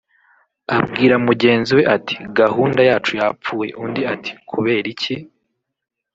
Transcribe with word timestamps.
abwira 0.77 1.15
mugenzi 1.27 1.71
we 1.77 1.83
ati 1.95 2.15
“Gahunda 2.39 2.79
yacu 2.89 3.11
yapfuye” 3.19 3.71
Undi 3.83 4.01
ati 4.13 4.31
“kubera 4.51 4.87
iki 4.93 5.15